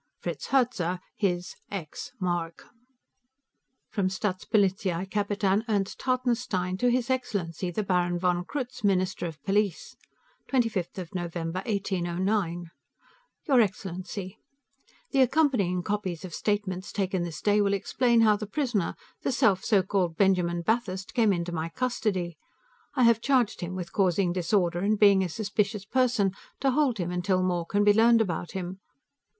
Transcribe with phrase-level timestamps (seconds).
[0.19, 2.65] Fritz Herzer his (x) mark
[3.91, 9.95] (From Staatspolizeikapitan Ernst Hartenstein, to His Excellency, the Baron von Krutz, Minister of Police.)
[10.47, 12.71] 25 November, 1809
[13.47, 14.39] Your Excellency:
[15.11, 19.63] The accompanying copies of statements taken this day will explain how the prisoner, the self
[19.63, 22.39] so called Benjamin Bathurst, came into my custody.
[22.95, 27.11] I have charged him with causing disorder and being a suspicious person, to hold him
[27.11, 28.79] until more can be learned about him.